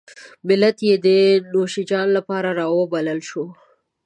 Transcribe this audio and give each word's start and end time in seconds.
ملت 0.47 0.77
یې 0.87 0.95
د 1.05 1.07
نوشیجان 1.53 2.07
لپاره 2.17 2.49
راوبلل 2.59 3.19
شو. 3.29 3.45